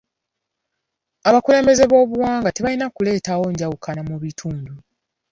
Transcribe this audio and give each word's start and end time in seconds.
Abakulembeeze 1.27 1.83
b'obuwangwa 1.87 2.49
tebalina 2.51 2.87
kuleetawo 2.95 3.45
njawukana 3.53 4.01
mu 4.09 4.15
bitundu. 4.23 4.73